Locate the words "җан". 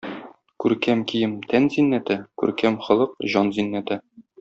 3.35-3.57